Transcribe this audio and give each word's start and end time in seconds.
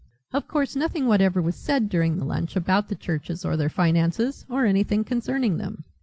Of 0.33 0.47
course 0.47 0.75
nothing 0.75 1.05
whatever 1.05 1.43
was 1.43 1.55
said 1.55 1.87
during 1.87 2.17
the 2.17 2.25
lunch 2.25 2.55
about 2.55 2.87
the 2.87 2.95
churches 2.95 3.45
or 3.45 3.55
their 3.55 3.69
finances 3.69 4.47
or 4.49 4.65
anything 4.65 5.03
concerning 5.03 5.57
them. 5.57 5.83